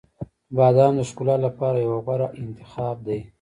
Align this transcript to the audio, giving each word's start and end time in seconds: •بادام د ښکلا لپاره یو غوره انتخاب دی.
•بادام 0.55 0.93
د 0.97 1.01
ښکلا 1.09 1.35
لپاره 1.45 1.77
یو 1.87 1.95
غوره 2.05 2.27
انتخاب 2.43 2.97
دی. 3.07 3.19